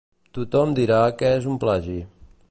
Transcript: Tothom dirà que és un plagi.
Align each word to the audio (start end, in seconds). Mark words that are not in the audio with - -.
Tothom 0.37 0.71
dirà 0.79 1.01
que 1.19 1.31
és 1.41 1.47
un 1.53 1.63
plagi. 1.65 1.99